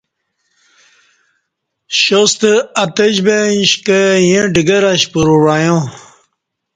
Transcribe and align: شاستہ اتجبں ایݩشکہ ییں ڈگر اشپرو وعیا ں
شاستہ 2.01 2.51
اتجبں 2.83 3.41
ایݩشکہ 3.51 3.99
ییں 4.27 4.45
ڈگر 4.53 4.83
اشپرو 4.93 5.35
وعیا 5.45 5.75
ں 5.81 5.85